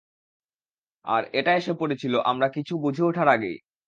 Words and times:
আর 1.05 1.23
এটা 1.33 1.51
এসে 1.55 1.73
পড়েছিল 1.73 2.13
আমরা 2.25 2.47
কিছু 2.55 2.73
বুঝে 2.77 3.03
ওঠার 3.03 3.27
আগেই। 3.27 3.57